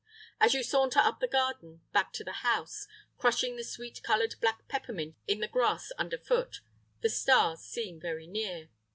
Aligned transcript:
As 0.39 0.55
you 0.55 0.63
saunter 0.63 0.97
up 0.97 1.19
the 1.19 1.27
garden, 1.27 1.81
back 1.91 2.11
to 2.13 2.23
the 2.23 2.31
house, 2.41 2.87
crushing 3.19 3.55
the 3.55 3.63
sweet 3.63 4.01
odoured 4.09 4.33
black 4.41 4.67
peppermint 4.67 5.15
in 5.27 5.41
the 5.41 5.47
grass 5.47 5.91
underfoot, 5.95 6.61
the 7.01 7.09
stars 7.11 7.59
seem 7.59 7.99
very 7.99 8.25
near. 8.25 8.69